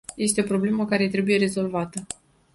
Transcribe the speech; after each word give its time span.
Este 0.17 0.41
o 0.41 0.43
problemă 0.43 0.85
care 0.85 1.09
trebuie 1.09 1.37
rezolvată. 1.37 2.05